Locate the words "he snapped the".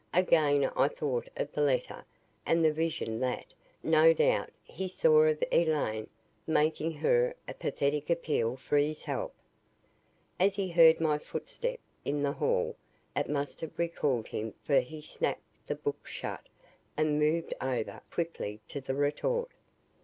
14.79-15.75